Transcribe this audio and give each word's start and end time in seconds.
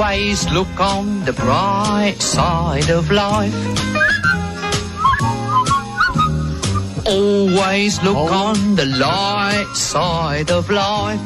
Always 0.00 0.50
look 0.50 0.80
on 0.80 1.26
the 1.26 1.34
bright 1.34 2.16
side 2.20 2.88
of 2.88 3.10
life. 3.10 3.54
Always 7.04 8.02
look 8.02 8.32
on 8.32 8.76
the 8.76 8.86
light 8.86 9.70
side 9.74 10.50
of 10.50 10.70
life. 10.70 11.20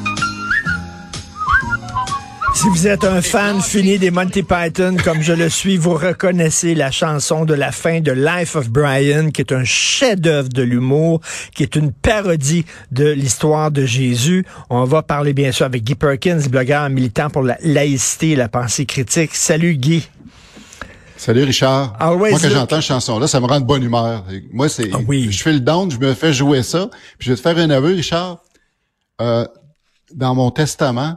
Si 2.55 2.69
vous 2.69 2.87
êtes 2.87 3.05
un 3.05 3.21
fan 3.21 3.61
fini 3.61 3.99
des 3.99 4.11
Monty 4.11 4.43
Python, 4.43 4.97
comme 5.03 5.21
je 5.21 5.33
le 5.33 5.49
suis, 5.49 5.77
vous 5.77 5.95
reconnaissez 5.95 6.75
la 6.75 6.91
chanson 6.91 7.45
de 7.45 7.53
la 7.53 7.73
fin 7.73 8.01
de 8.01 8.13
Life 8.13 8.57
of 8.57 8.71
Brian, 8.71 9.31
qui 9.31 9.43
est 9.43 9.53
un 9.53 9.65
chef-d'œuvre 9.65 10.49
de 10.49 10.63
l'humour, 10.63 11.21
qui 11.55 11.63
est 11.63 11.77
une 11.77 11.93
parodie 11.93 12.65
de 12.91 13.11
l'histoire 13.11 13.71
de 13.71 13.85
Jésus. 13.85 14.47
On 14.71 14.85
va 14.85 15.03
parler 15.03 15.35
bien 15.35 15.53
sûr 15.53 15.67
avec 15.67 15.83
Guy 15.85 15.95
Perkins, 15.95 16.41
blogueur 16.49 16.89
militant 16.89 17.29
pour 17.29 17.43
la 17.43 17.59
laïcité 17.63 18.31
et 18.31 18.37
la 18.37 18.49
pensée 18.49 18.87
critique. 18.87 19.35
Salut 19.35 19.75
Guy. 19.77 20.09
Salut 21.17 21.45
Richard. 21.45 21.97
Always 22.01 22.31
moi, 22.31 22.41
quand 22.41 22.51
j'entends 22.51 22.77
cette 22.77 22.85
chanson-là, 22.87 23.27
ça 23.27 23.41
me 23.41 23.47
rend 23.47 23.61
de 23.61 23.67
bonne 23.67 23.83
humeur. 23.83 24.25
Moi, 24.53 24.69
c'est, 24.69 24.91
Ah 24.93 24.99
oui. 25.07 25.29
je 25.31 25.43
fais 25.43 25.53
le 25.53 25.61
down, 25.61 25.91
je 25.91 25.99
me 25.99 26.15
fais 26.15 26.33
jouer 26.33 26.63
ça. 26.63 26.89
Puis 27.19 27.27
je 27.27 27.31
vais 27.31 27.37
te 27.37 27.43
faire 27.43 27.59
un 27.59 27.71
aveu, 27.71 27.95
Richard. 27.95 28.43
Euh, 29.21 29.47
dans 30.15 30.35
mon 30.35 30.51
testament, 30.51 31.17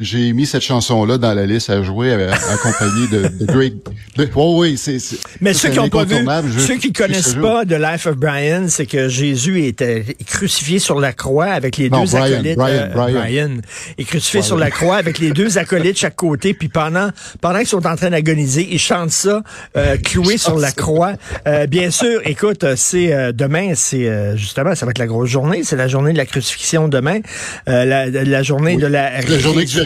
j'ai 0.00 0.32
mis 0.32 0.44
cette 0.44 0.62
chanson-là 0.62 1.18
dans 1.18 1.34
la 1.34 1.46
liste 1.46 1.70
à 1.70 1.80
jouer 1.84 2.10
euh, 2.10 2.32
accompagnée 2.32 3.06
de, 3.12 3.46
de 3.46 4.28
oh 4.34 4.56
oui, 4.60 4.76
c'est. 4.76 4.98
c'est- 4.98 5.18
Mais 5.40 5.54
ceux 5.54 5.68
qui 5.68 5.78
un 5.78 5.82
n'ont 5.82 5.88
pas 5.88 6.02
vu, 6.04 6.14
incontournable. 6.14 6.48
Je- 6.52 6.58
ceux 6.58 6.76
qui 6.78 6.88
je- 6.88 7.00
connaissent 7.00 7.34
pas 7.34 7.64
de 7.64 7.76
Life 7.76 8.06
of 8.06 8.16
Brian, 8.16 8.64
c'est 8.68 8.86
que 8.86 9.08
Jésus 9.08 9.64
était 9.66 10.04
crucifié 10.26 10.80
sur 10.80 10.98
la 10.98 11.12
croix 11.12 11.46
avec 11.46 11.76
les 11.76 11.90
Non, 11.90 12.02
deux 12.04 12.10
Brian, 12.10 12.34
acolytes. 12.38 12.56
Brian, 12.56 12.88
Brian. 12.92 13.50
est 13.96 14.04
crucifié 14.04 14.42
sur 14.42 14.58
la 14.58 14.70
croix 14.72 14.96
avec 14.96 15.20
les 15.20 15.30
deux 15.30 15.58
acolytes 15.58 15.92
de 15.94 15.98
chaque 15.98 16.16
côté. 16.16 16.54
Puis 16.54 16.68
pendant 16.68 17.10
pendant 17.40 17.58
qu'ils 17.60 17.68
sont 17.68 17.86
en 17.86 17.94
train 17.94 18.10
d'agoniser, 18.10 18.66
ils 18.68 18.80
chantent 18.80 19.12
ça 19.12 19.42
euh, 19.76 19.96
cloué 19.98 20.38
sur 20.38 20.58
la 20.58 20.72
croix. 20.72 21.12
Euh, 21.46 21.68
bien 21.68 21.92
sûr, 21.92 22.20
écoute, 22.24 22.64
euh, 22.64 22.74
c'est 22.76 23.12
euh, 23.12 23.30
demain, 23.30 23.74
c'est 23.76 24.08
euh, 24.08 24.36
justement, 24.36 24.74
ça 24.74 24.86
va 24.86 24.90
être 24.90 24.98
la 24.98 25.06
grosse 25.06 25.30
journée. 25.30 25.62
C'est 25.62 25.76
la 25.76 25.86
journée 25.86 26.12
de 26.12 26.18
la 26.18 26.26
crucifixion 26.26 26.88
demain, 26.88 27.20
Euh, 27.68 27.84
la, 27.84 28.06
la 28.10 28.42
journée 28.42 28.74
Oui. 28.74 28.82
de 28.82 28.86
la. 28.88 29.20
C'est 29.22 29.28
la 29.28 29.38
journée 29.38 29.64
que 29.64 29.83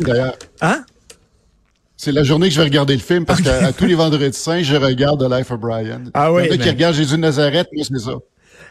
d'ailleurs. 0.00 0.36
Hein? 0.60 0.84
C'est 1.96 2.12
la 2.12 2.22
journée 2.22 2.48
que 2.48 2.54
je 2.54 2.60
vais 2.60 2.64
regarder 2.66 2.94
le 2.94 3.00
film 3.02 3.26
parce 3.26 3.42
qu'à 3.42 3.66
à 3.66 3.72
tous 3.72 3.84
les 3.84 3.94
vendredis 3.94 4.36
saints, 4.36 4.62
je 4.62 4.76
regarde 4.76 5.20
The 5.26 5.30
Life 5.30 5.50
of 5.50 5.60
Brian. 5.60 6.04
Ah 6.14 6.32
oui, 6.32 6.44
Il 6.44 6.46
y 6.46 6.50
en 6.50 6.54
a 6.54 6.56
mais- 6.56 6.62
qui 6.64 6.70
regardent 6.70 6.94
Jésus 6.94 7.16
de 7.16 7.20
Nazareth, 7.20 7.68
moi, 7.74 7.84
c'est 7.86 7.98
ça. 7.98 8.12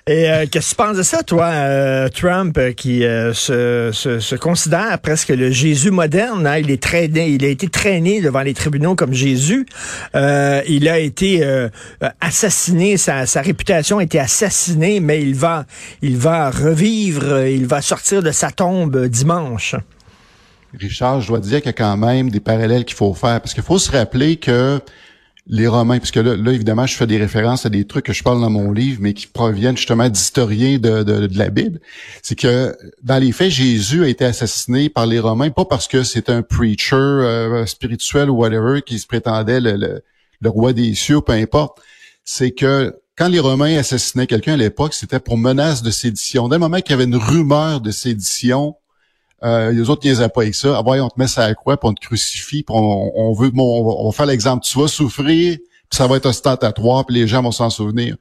Et 0.08 0.32
euh, 0.32 0.46
qu'est-ce 0.50 0.72
que 0.72 0.82
tu 0.82 0.88
penses 0.88 0.98
de 0.98 1.04
ça, 1.04 1.22
toi, 1.22 1.46
euh, 1.48 2.08
Trump, 2.10 2.58
euh, 2.58 2.72
qui 2.72 3.02
se, 3.02 3.92
se, 3.94 4.20
se 4.20 4.36
considère 4.36 4.98
presque 5.00 5.30
le 5.30 5.52
Jésus 5.52 5.92
moderne? 5.92 6.48
hein? 6.48 6.58
Il 6.58 6.72
est 6.72 6.82
traîné, 6.82 7.30
il 7.30 7.46
a 7.46 7.50
été 7.50 7.68
traîné 7.68 8.20
devant 8.22 8.42
les 8.42 8.56
tribunaux 8.56 8.96
comme 8.96 9.14
Jésus. 9.14 9.68
Il 10.16 10.90
a 10.90 10.98
été 10.98 11.46
assassiné, 12.22 12.98
sa, 12.98 13.26
sa 13.28 13.42
réputation 13.42 14.00
a 14.00 14.04
été 14.04 14.20
assassinée, 14.20 15.00
mais 15.00 15.22
il 15.22 15.36
va, 15.36 15.66
il 16.02 16.18
va 16.18 16.50
revivre, 16.50 17.46
il 17.46 17.68
va 17.68 17.82
sortir 17.84 18.24
de 18.24 18.32
sa 18.32 18.50
tombe 18.50 19.06
dimanche. 19.06 19.76
Richard, 20.78 21.22
je 21.22 21.28
dois 21.28 21.40
dire 21.40 21.58
qu'il 21.58 21.68
y 21.68 21.70
a 21.70 21.74
quand 21.74 21.98
même 21.98 22.30
des 22.30 22.40
parallèles 22.40 22.86
qu'il 22.86 22.96
faut 22.96 23.14
faire. 23.14 23.42
Parce 23.42 23.54
qu'il 23.54 23.64
faut 23.64 23.80
se 23.80 23.92
rappeler 23.92 24.38
que 24.38 24.80
les 25.48 25.68
Romains, 25.68 25.98
puisque 25.98 26.18
là, 26.18 26.36
là, 26.36 26.52
évidemment, 26.52 26.86
je 26.86 26.96
fais 26.96 27.08
des 27.08 27.18
références 27.18 27.66
à 27.66 27.70
des 27.70 27.86
trucs 27.86 28.06
que 28.06 28.14
je 28.14 28.22
parle 28.22 28.40
dans 28.40 28.52
mon 28.52 28.72
livre, 28.72 29.00
mais 29.02 29.14
qui 29.14 29.26
proviennent 29.26 29.76
justement 29.76 30.08
d'historiens 30.08 30.78
de, 30.78 31.02
de, 31.02 31.38
la 31.38 31.50
Bible, 31.50 31.80
c'est 32.22 32.36
que 32.36 32.76
dans 33.02 33.18
les 33.18 33.32
faits, 33.32 33.50
Jésus 33.50 34.04
a 34.04 34.08
été 34.08 34.26
assassiné 34.26 34.90
par 34.90 35.08
les 35.08 35.20
Romains, 35.20 35.50
pas 35.50 35.66
parce 35.66 35.88
que 35.88 36.04
c'est 36.04 36.30
un 36.30 36.44
preacher 36.44 36.96
euh, 36.96 37.66
spirituel 37.66 38.30
ou 38.30 38.36
whatever 38.36 38.84
qui 38.84 39.00
se 39.00 39.08
prétendait 39.08 39.60
le, 39.60 39.76
le, 39.76 40.04
le 40.40 40.50
roi 40.50 40.72
des 40.72 40.94
cieux, 40.94 41.22
peu 41.22 41.34
importe. 41.34 41.80
C'est 42.24 42.52
que 42.52 42.96
quand 43.18 43.28
les 43.28 43.40
Romains 43.40 43.76
assassinaient 43.78 44.28
quelqu'un 44.28 44.54
à 44.54 44.58
l'époque, 44.58 44.94
c'était 44.94 45.20
pour 45.20 45.38
menace 45.38 45.82
de 45.82 45.90
sédition. 45.90 46.48
Dès 46.48 46.56
le 46.56 46.60
moment 46.60 46.78
qu'il 46.78 46.92
y 46.92 46.94
avait 46.94 47.06
une 47.06 47.16
rumeur 47.16 47.82
de 47.82 47.90
sédition, 47.90 48.76
euh, 49.44 49.72
les 49.72 49.90
autres 49.90 50.06
niaisaient 50.06 50.30
pas 50.30 50.42
avec 50.42 50.56
ça. 50.56 50.76
Ah 50.78 50.84
on 50.86 51.10
te 51.10 51.20
met 51.20 51.28
ça 51.28 51.46
à 51.46 51.54
croix, 51.54 51.78
puis 51.78 51.90
on 51.90 51.94
te 51.94 52.02
crucifie, 52.06 52.64
puis 52.64 52.76
on, 52.76 53.12
on 53.16 53.34
veut, 53.34 53.52
bon, 53.52 53.82
on 53.82 53.84
va, 53.84 53.96
on 54.02 54.06
va 54.10 54.12
faire 54.12 54.26
l'exemple. 54.26 54.66
Tu 54.66 54.78
vas 54.78 54.88
souffrir, 54.88 55.58
puis 55.58 55.98
ça 55.98 56.08
va 56.08 56.18
être 56.18 56.26
ostentatoire, 56.26 57.06
puis 57.06 57.16
les 57.16 57.28
gens 57.28 57.42
vont 57.42 57.52
s'en 57.52 57.70
souvenir. 57.70 58.16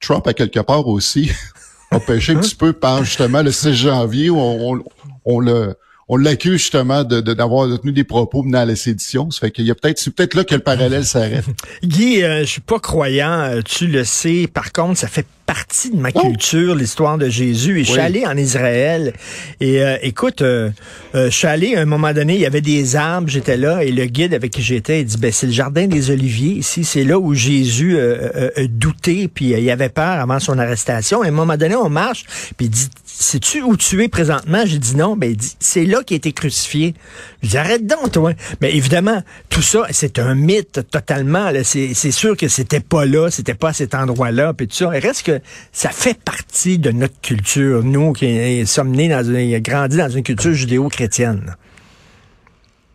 Trump, 0.00 0.26
à 0.26 0.34
quelque 0.34 0.60
part 0.60 0.86
aussi, 0.86 1.30
a 1.90 2.00
pêché 2.00 2.32
un 2.32 2.40
petit 2.40 2.54
peu 2.54 2.72
par 2.72 3.04
justement 3.04 3.42
le 3.42 3.52
6 3.52 3.72
janvier 3.74 4.30
où 4.30 4.38
on, 4.38 4.82
on, 5.24 5.40
le 5.40 5.74
on 6.08 6.16
l'accuse 6.16 6.60
justement 6.60 7.04
de 7.04 7.20
d'avoir 7.20 7.68
tenu 7.80 7.92
des 7.92 8.04
propos 8.04 8.44
à 8.54 8.64
la 8.64 8.76
sédition. 8.76 9.30
Ça 9.30 9.40
fait 9.40 9.50
qu'il 9.50 9.66
y 9.66 9.70
a 9.70 9.74
peut-être 9.74 9.98
c'est 9.98 10.10
peut-être 10.10 10.34
là 10.34 10.44
que 10.44 10.54
le 10.54 10.60
parallèle 10.60 11.04
s'arrête. 11.04 11.44
Guy, 11.82 12.22
euh, 12.22 12.40
je 12.40 12.46
suis 12.46 12.60
pas 12.60 12.78
croyant, 12.78 13.40
euh, 13.40 13.60
tu 13.62 13.86
le 13.86 14.04
sais. 14.04 14.48
Par 14.52 14.72
contre, 14.72 14.98
ça 14.98 15.08
fait 15.08 15.26
partie 15.48 15.90
de 15.90 15.96
ma 15.96 16.10
Oh. 16.14 16.20
culture, 16.20 16.74
l'histoire 16.74 17.16
de 17.16 17.28
Jésus. 17.30 17.80
Et 17.80 17.84
je 17.84 17.90
suis 17.92 17.94
Oui. 17.98 18.04
allé 18.04 18.26
en 18.26 18.36
Israël. 18.36 19.14
Et 19.60 19.82
euh, 19.82 19.96
écoute, 20.02 20.42
euh, 20.42 20.68
euh, 21.14 21.30
je 21.30 21.34
suis 21.36 21.46
allé 21.46 21.74
à 21.74 21.80
un 21.80 21.84
moment 21.86 22.12
donné, 22.12 22.34
il 22.34 22.40
y 22.40 22.46
avait 22.46 22.60
des 22.60 22.96
arbres, 22.96 23.28
j'étais 23.28 23.56
là, 23.56 23.82
et 23.82 23.90
le 23.90 24.04
guide 24.04 24.34
avec 24.34 24.52
qui 24.52 24.62
j'étais, 24.62 25.00
il 25.00 25.06
dit, 25.06 25.16
ben 25.16 25.32
c'est 25.32 25.46
le 25.46 25.52
jardin 25.52 25.86
des 25.86 26.10
Oliviers 26.10 26.52
ici. 26.52 26.84
C'est 26.84 27.02
là 27.04 27.18
où 27.18 27.32
Jésus 27.32 27.96
euh, 27.96 28.28
euh, 28.36 28.50
euh, 28.58 28.66
doutait, 28.68 29.28
puis 29.32 29.46
il 29.46 29.70
avait 29.70 29.88
peur 29.88 30.20
avant 30.20 30.38
son 30.38 30.58
arrestation. 30.58 31.24
Et 31.24 31.28
à 31.28 31.30
un 31.30 31.32
moment 31.32 31.56
donné, 31.56 31.74
on 31.76 31.88
marche, 31.88 32.24
puis 32.58 32.66
il 32.66 32.70
dit, 32.70 32.88
sais-tu 33.06 33.62
où 33.62 33.74
tu 33.76 34.02
es 34.04 34.08
présentement? 34.08 34.62
J'ai 34.66 34.78
dit 34.78 34.96
non. 34.96 35.16
Ben, 35.16 35.30
il 35.30 35.36
dit, 35.36 35.56
c'est 35.58 35.86
là 35.86 36.02
qu'il 36.04 36.16
a 36.16 36.18
été 36.18 36.32
crucifié. 36.32 36.94
Je 37.42 37.48
dis, 37.48 37.56
arrête 37.56 37.86
donc, 37.86 38.12
toi. 38.12 38.32
Mais 38.60 38.74
évidemment, 38.76 39.22
tout 39.48 39.62
ça, 39.62 39.86
c'est 39.92 40.18
un 40.18 40.34
mythe 40.34 40.82
totalement. 40.90 41.50
là. 41.50 41.64
C'est, 41.64 41.94
c'est 41.94 42.10
sûr 42.12 42.36
que 42.36 42.48
c'était 42.48 42.80
pas 42.80 43.06
là, 43.06 43.30
c'était 43.30 43.54
pas 43.54 43.70
à 43.70 43.72
cet 43.72 43.94
endroit-là, 43.94 44.52
puis 44.52 44.68
tout 44.68 44.76
ça. 44.76 44.90
Il 44.94 44.98
reste 45.00 45.22
que 45.22 45.37
ça 45.72 45.90
fait 45.90 46.18
partie 46.18 46.78
de 46.78 46.90
notre 46.90 47.20
culture, 47.20 47.82
nous 47.84 48.12
qui 48.12 48.66
sommes 48.66 48.92
nés 48.92 49.08
dans 49.08 49.24
une, 49.24 49.58
grandis 49.58 49.96
dans 49.96 50.08
une 50.08 50.22
culture 50.22 50.52
judéo-chrétienne. 50.52 51.56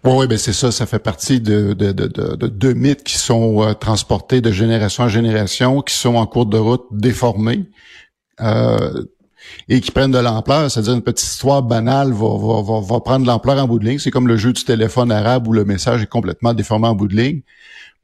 Oui, 0.04 0.12
oui, 0.18 0.28
ben 0.28 0.38
c'est 0.38 0.54
ça, 0.54 0.72
ça 0.72 0.86
fait 0.86 1.00
partie 1.00 1.40
de, 1.40 1.72
de, 1.72 1.94
de, 1.94 2.08
de, 2.08 2.36
de 2.36 2.48
deux 2.48 2.74
mythes 2.74 3.04
qui 3.04 3.18
sont 3.18 3.64
euh, 3.64 3.74
transportés 3.74 4.42
de 4.42 4.52
génération 4.52 5.06
en 5.06 5.08
génération, 5.08 5.81
qui 5.81 5.96
sont 5.96 6.16
en 6.16 6.26
cours 6.26 6.46
de 6.46 6.58
route 6.58 6.86
déformés 6.92 7.70
euh, 8.42 9.06
et 9.70 9.81
qui 9.81 9.92
prennent 9.92 10.12
de 10.12 10.18
l'ampleur. 10.20 10.70
C'est-à-dire 10.70 10.94
une 10.94 11.02
petite 11.02 11.28
histoire 11.28 11.64
banale 11.64 12.12
va, 12.12 12.38
va, 12.38 12.62
va, 12.62 12.81
va 12.81 13.00
prendre 13.00 13.22
de 13.22 13.28
l'ampleur 13.28 13.58
en 13.58 13.68
bout 13.68 13.80
de 13.80 13.86
ligne. 13.86 14.00
C'est 14.00 14.12
comme 14.12 14.28
le 14.28 14.38
jeu 14.38 14.54
du 14.54 14.64
téléphone 14.64 15.12
arabe 15.12 15.48
où 15.48 15.54
le 15.54 15.66
message 15.66 16.02
est 16.02 16.08
complètement 16.08 16.54
déformé 16.54 16.88
en 16.88 16.96
bout 16.96 17.08
de 17.08 17.16
ligne. 17.16 17.42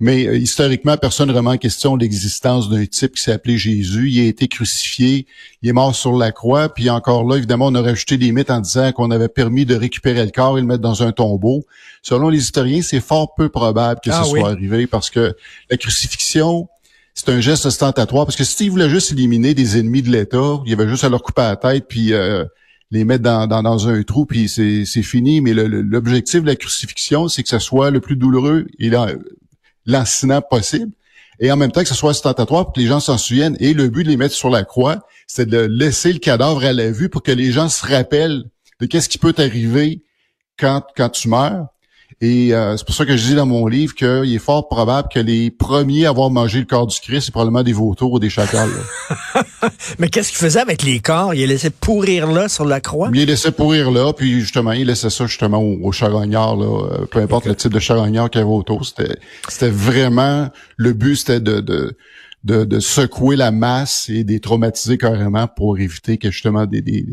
Mais 0.01 0.27
euh, 0.27 0.37
historiquement, 0.37 0.95
personne 0.95 1.27
ne 1.27 1.33
remet 1.33 1.49
en 1.49 1.57
question 1.57 1.97
l'existence 1.97 2.69
d'un 2.69 2.85
type 2.85 3.15
qui 3.15 3.21
s'est 3.21 3.33
appelé 3.33 3.57
Jésus. 3.57 4.09
Il 4.09 4.21
a 4.21 4.29
été 4.29 4.47
crucifié, 4.47 5.27
il 5.61 5.69
est 5.69 5.73
mort 5.73 5.93
sur 5.93 6.15
la 6.15 6.31
croix, 6.31 6.69
puis 6.73 6.89
encore 6.89 7.25
là, 7.25 7.35
évidemment, 7.35 7.67
on 7.67 7.75
a 7.75 7.81
rajouté 7.81 8.17
des 8.17 8.31
mythes 8.31 8.49
en 8.49 8.61
disant 8.61 8.93
qu'on 8.93 9.11
avait 9.11 9.27
permis 9.27 9.65
de 9.65 9.75
récupérer 9.75 10.23
le 10.23 10.31
corps 10.31 10.57
et 10.57 10.61
le 10.61 10.67
mettre 10.67 10.81
dans 10.81 11.03
un 11.03 11.11
tombeau. 11.11 11.65
Selon 12.01 12.29
les 12.29 12.39
historiens, 12.39 12.81
c'est 12.81 13.01
fort 13.01 13.35
peu 13.35 13.49
probable 13.49 13.99
que 14.01 14.09
Ah 14.09 14.23
ce 14.23 14.31
oui. 14.31 14.39
soit 14.39 14.51
arrivé 14.51 14.87
parce 14.87 15.09
que 15.09 15.35
la 15.69 15.75
crucifixion, 15.75 16.69
c'est 17.19 17.31
un 17.31 17.41
geste 17.41 17.65
ostentatoire. 17.65 18.25
Parce 18.25 18.37
que 18.37 18.45
s'il 18.45 18.71
voulait 18.71 18.89
juste 18.89 19.11
éliminer 19.11 19.53
des 19.53 19.77
ennemis 19.77 20.01
de 20.01 20.09
l'État, 20.09 20.61
il 20.65 20.69
y 20.69 20.73
avait 20.73 20.87
juste 20.87 21.03
à 21.03 21.09
leur 21.09 21.21
couper 21.21 21.41
la 21.41 21.57
tête, 21.57 21.85
puis 21.89 22.13
euh, 22.13 22.45
les 22.91 23.03
mettre 23.03 23.23
dans, 23.23 23.87
un 23.89 24.03
trou, 24.03 24.25
puis 24.25 24.47
c'est 24.47 25.03
fini. 25.03 25.41
Mais 25.41 25.53
l'objectif 25.53 26.41
de 26.41 26.47
la 26.47 26.55
crucifixion, 26.55 27.27
c'est 27.27 27.43
que 27.43 27.49
ce 27.49 27.59
soit 27.59 27.91
le 27.91 27.99
plus 27.99 28.15
douloureux 28.15 28.67
et 28.79 28.89
lan- 28.89 29.07
lancinant 29.85 30.41
possible. 30.41 30.91
Et 31.41 31.51
en 31.51 31.57
même 31.57 31.71
temps 31.71 31.81
que 31.81 31.87
ce 31.89 31.95
soit 31.95 32.11
ostentatoire 32.11 32.65
pour 32.65 32.73
que 32.73 32.79
les 32.79 32.87
gens 32.87 32.99
s'en 33.01 33.17
souviennent. 33.17 33.57
Et 33.59 33.73
le 33.73 33.89
but 33.89 34.03
de 34.05 34.09
les 34.09 34.17
mettre 34.17 34.35
sur 34.35 34.49
la 34.49 34.63
croix, 34.63 35.05
c'est 35.27 35.47
de 35.47 35.59
laisser 35.59 36.13
le 36.13 36.19
cadavre 36.19 36.63
à 36.63 36.73
la 36.73 36.89
vue 36.89 37.09
pour 37.09 37.21
que 37.21 37.31
les 37.31 37.51
gens 37.51 37.69
se 37.69 37.85
rappellent 37.85 38.45
de 38.79 38.85
qu'est-ce 38.85 39.09
qui 39.09 39.17
peut 39.17 39.33
t'arriver 39.33 40.03
quand, 40.57 40.83
quand 40.95 41.09
tu 41.09 41.27
meurs. 41.27 41.67
Et 42.21 42.53
euh, 42.53 42.75
c'est 42.75 42.85
pour 42.85 42.95
ça 42.95 43.05
que 43.05 43.15
je 43.15 43.23
dis 43.27 43.35
dans 43.35 43.45
mon 43.45 43.65
livre 43.67 43.93
qu'il 43.95 44.33
est 44.33 44.39
fort 44.39 44.67
probable 44.67 45.07
que 45.13 45.19
les 45.19 45.51
premiers 45.51 46.05
à 46.05 46.09
avoir 46.09 46.29
mangé 46.29 46.59
le 46.59 46.65
corps 46.65 46.87
du 46.87 46.99
Christ, 46.99 47.25
c'est 47.25 47.31
probablement 47.31 47.63
des 47.63 47.71
vautours 47.71 48.11
ou 48.11 48.19
des 48.19 48.29
chacals. 48.29 48.69
Mais 49.99 50.09
qu'est-ce 50.09 50.29
qu'il 50.29 50.37
faisait 50.37 50.59
avec 50.59 50.83
les 50.83 50.99
corps? 50.99 51.33
Il 51.33 51.39
les 51.39 51.47
laissait 51.47 51.69
pourrir 51.69 52.31
là 52.31 52.49
sur 52.49 52.65
la 52.65 52.81
croix? 52.81 53.09
Il 53.13 53.25
laissait 53.25 53.51
pourrir 53.51 53.91
là, 53.91 54.11
puis 54.13 54.41
justement, 54.41 54.71
il 54.73 54.87
laissait 54.87 55.09
ça 55.09 55.27
justement 55.27 55.59
aux, 55.59 55.77
aux 55.81 55.91
charognards, 55.91 56.57
là, 56.57 56.65
euh, 56.91 57.05
peu 57.05 57.19
importe 57.19 57.45
le 57.45 57.55
type 57.55 57.73
de 57.73 57.79
charognard 57.79 58.29
qu'il 58.29 58.41
y 58.41 58.43
avait 58.43 58.51
autour. 58.51 58.85
C'était, 58.85 59.17
c'était 59.47 59.69
vraiment 59.69 60.49
le 60.77 60.93
but, 60.93 61.15
c'était 61.15 61.39
de, 61.39 61.59
de, 61.61 61.95
de, 62.43 62.65
de 62.65 62.79
secouer 62.79 63.35
la 63.35 63.51
masse 63.51 64.09
et 64.09 64.23
des 64.23 64.39
traumatiser 64.39 64.97
carrément 64.97 65.47
pour 65.47 65.77
éviter 65.77 66.17
que 66.17 66.31
justement 66.31 66.65
des, 66.65 66.81
des, 66.81 67.05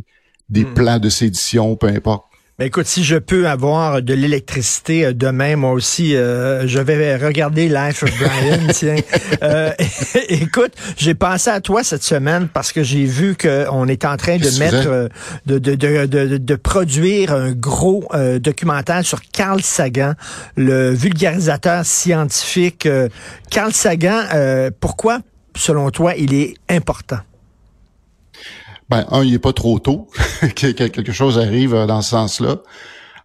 des 0.48 0.64
Hmm. 0.64 0.75
plans 0.75 0.98
de 0.98 1.08
sédition, 1.08 1.76
peu 1.76 1.88
importe. 1.88 2.25
Ben 2.58 2.64
écoute, 2.69 2.87
si 2.87 3.05
je 3.05 3.17
peux 3.17 3.47
avoir 3.47 4.00
de 4.00 4.14
l'électricité 4.14 5.05
euh, 5.05 5.12
demain, 5.12 5.56
moi 5.56 5.73
aussi, 5.73 6.17
euh, 6.17 6.67
je 6.67 6.79
vais 6.79 7.14
regarder 7.17 7.69
Life 7.69 8.03
of 8.03 8.11
Brian. 8.19 8.67
tiens, 8.73 8.97
euh, 9.43 9.73
écoute, 10.31 10.73
j'ai 10.97 11.14
pensé 11.14 11.50
à 11.50 11.61
toi 11.61 11.85
cette 11.85 12.03
semaine 12.03 12.49
parce 12.49 12.73
que 12.73 12.82
j'ai 12.82 13.05
vu 13.05 13.37
qu'on 13.37 13.88
est 13.88 14.06
en 14.06 14.17
train 14.17 14.38
de 14.38 14.58
mettre, 14.58 15.11
de, 15.44 15.58
de, 15.58 15.75
de, 15.75 16.38
de, 16.38 16.55
produire 16.55 17.35
un 17.35 17.53
gros 17.53 18.08
documentaire 18.41 19.05
sur 19.05 19.20
Carl 19.20 19.61
Sagan, 19.61 20.14
le 20.56 20.94
vulgarisateur 20.94 21.85
scientifique. 21.85 22.88
Carl 23.50 23.75
Sagan, 23.75 24.23
pourquoi, 24.81 25.19
selon 25.55 25.91
toi, 25.91 26.14
il 26.17 26.32
est 26.32 26.55
important? 26.70 27.19
Ben, 28.88 29.04
un, 29.10 29.24
il 29.24 29.34
est 29.34 29.40
pas 29.40 29.52
trop 29.52 29.78
tôt 29.78 30.08
que 30.40 30.70
quelque 30.70 31.12
chose 31.12 31.38
arrive 31.38 31.74
euh, 31.74 31.86
dans 31.86 32.02
ce 32.02 32.10
sens-là. 32.10 32.58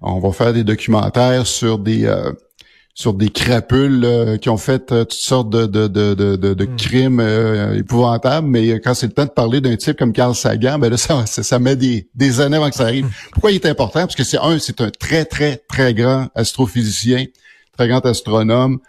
On 0.01 0.19
va 0.19 0.31
faire 0.31 0.53
des 0.53 0.63
documentaires 0.63 1.45
sur 1.45 1.77
des 1.77 2.05
euh, 2.05 2.31
sur 2.95 3.13
des 3.13 3.29
crapules 3.29 4.03
euh, 4.03 4.37
qui 4.37 4.49
ont 4.49 4.57
fait 4.57 4.87
toutes 4.87 5.13
sortes 5.13 5.49
de, 5.49 5.65
de, 5.67 5.87
de, 5.87 6.13
de, 6.15 6.35
de 6.35 6.65
hmm. 6.65 6.75
crimes 6.75 7.21
épouvantables, 7.75 8.47
mais 8.47 8.79
quand 8.79 8.93
c'est 8.95 9.07
le 9.07 9.13
temps 9.13 9.25
de 9.25 9.31
parler 9.31 9.61
d'un 9.61 9.75
type 9.75 9.97
comme 9.97 10.11
Carl 10.11 10.35
Sagan, 10.35 10.79
ben 10.79 10.89
là, 10.89 10.97
ça, 11.25 11.25
ça, 11.25 11.59
met 11.59 11.75
des, 11.75 12.09
des 12.15 12.41
années 12.41 12.57
avant 12.57 12.69
que 12.69 12.75
ça 12.75 12.83
arrive. 12.83 13.05
Hmm. 13.05 13.11
Pourquoi 13.31 13.51
il 13.51 13.55
est 13.55 13.65
important? 13.67 14.01
Parce 14.01 14.15
que 14.15 14.23
c'est 14.23 14.39
un, 14.39 14.57
c'est 14.57 14.81
un 14.81 14.89
très, 14.89 15.25
très, 15.25 15.57
très 15.69 15.93
grand 15.93 16.27
astrophysicien, 16.33 17.25
très 17.77 17.87
grand 17.87 18.03
astronome, 18.05 18.79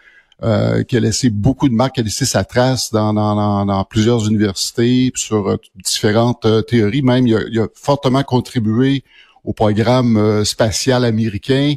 euh, 0.45 0.83
qui 0.83 0.97
a 0.97 1.01
laissé 1.01 1.31
beaucoup 1.31 1.69
de 1.69 1.75
marques, 1.75 1.95
qui 1.95 2.01
a 2.01 2.03
laissé 2.03 2.25
sa 2.25 2.43
trace 2.43 2.91
dans, 2.91 3.15
dans, 3.15 3.65
dans, 3.65 3.85
plusieurs 3.85 4.27
universités, 4.27 5.13
sur 5.15 5.49
euh, 5.49 5.57
différentes 5.85 6.45
euh, 6.47 6.63
théories. 6.63 7.03
Même, 7.03 7.29
il 7.29 7.37
a, 7.37 7.41
il 7.49 7.61
a, 7.61 7.69
fortement 7.75 8.25
contribué 8.25 9.05
au 9.45 9.53
programme 9.53 10.45
spatial 10.45 11.05
américain 11.05 11.75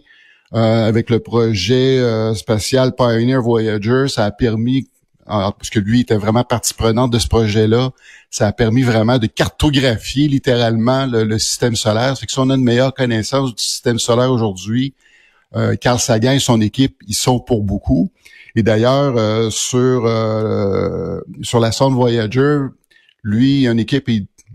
avec 0.51 1.09
le 1.09 1.19
projet 1.19 1.99
spatial 2.35 2.93
Pioneer 2.95 3.41
Voyager. 3.41 4.05
Ça 4.07 4.25
a 4.25 4.31
permis, 4.31 4.87
parce 5.25 5.71
que 5.71 5.79
lui 5.79 6.01
était 6.01 6.15
vraiment 6.15 6.43
partie 6.43 6.75
prenante 6.75 7.11
de 7.11 7.17
ce 7.17 7.27
projet-là, 7.27 7.89
ça 8.29 8.47
a 8.47 8.51
permis 8.51 8.83
vraiment 8.83 9.17
de 9.17 9.25
cartographier 9.25 10.27
littéralement 10.27 11.07
le, 11.07 11.39
système 11.39 11.75
solaire. 11.75 12.17
C'est 12.17 12.27
que 12.27 12.31
si 12.31 12.39
on 12.39 12.51
a 12.51 12.55
une 12.55 12.63
meilleure 12.63 12.93
connaissance 12.93 13.55
du 13.55 13.63
système 13.63 13.97
solaire 13.97 14.31
aujourd'hui, 14.31 14.93
Carl 15.79 15.99
Sagan 15.99 16.31
et 16.31 16.39
son 16.39 16.59
équipe, 16.59 16.97
ils 17.07 17.15
sont 17.15 17.39
pour 17.39 17.63
beaucoup. 17.63 18.11
Et 18.55 18.63
d'ailleurs, 18.63 19.17
euh, 19.17 19.49
sur 19.49 20.05
euh, 20.05 21.19
sur 21.41 21.59
la 21.59 21.71
sonde 21.71 21.93
Voyager, 21.93 22.59
lui, 23.21 23.67
une 23.67 23.79
équipe, 23.79 24.07